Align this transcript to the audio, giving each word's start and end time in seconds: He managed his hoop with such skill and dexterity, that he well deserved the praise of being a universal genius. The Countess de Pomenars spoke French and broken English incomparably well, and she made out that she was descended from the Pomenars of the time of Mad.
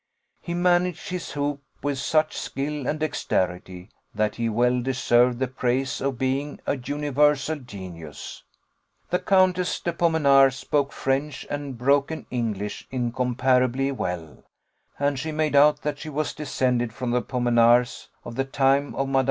He 0.41 0.55
managed 0.55 1.09
his 1.09 1.33
hoop 1.33 1.61
with 1.83 1.99
such 1.99 2.35
skill 2.35 2.87
and 2.87 2.99
dexterity, 2.99 3.91
that 4.15 4.33
he 4.37 4.49
well 4.49 4.81
deserved 4.81 5.37
the 5.37 5.47
praise 5.47 6.01
of 6.01 6.17
being 6.17 6.59
a 6.65 6.75
universal 6.77 7.59
genius. 7.59 8.41
The 9.11 9.19
Countess 9.19 9.79
de 9.79 9.93
Pomenars 9.93 10.55
spoke 10.55 10.91
French 10.91 11.45
and 11.51 11.77
broken 11.77 12.25
English 12.31 12.87
incomparably 12.89 13.91
well, 13.91 14.43
and 14.97 15.19
she 15.19 15.31
made 15.31 15.55
out 15.55 15.83
that 15.83 15.99
she 15.99 16.09
was 16.09 16.33
descended 16.33 16.93
from 16.93 17.11
the 17.11 17.21
Pomenars 17.21 18.07
of 18.25 18.33
the 18.33 18.43
time 18.45 18.95
of 18.95 19.07
Mad. 19.07 19.19